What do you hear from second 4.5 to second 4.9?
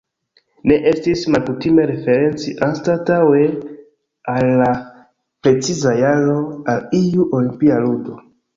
la